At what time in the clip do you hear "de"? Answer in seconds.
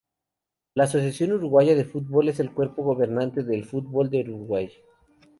1.75-1.85, 4.09-4.21